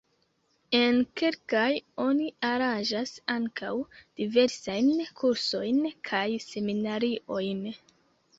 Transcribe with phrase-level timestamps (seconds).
[0.77, 1.65] En kelkaj
[2.05, 3.69] oni aranĝas ankaŭ
[4.21, 4.89] diversajn
[5.21, 5.79] kursojn
[6.11, 7.63] kaj seminariojn.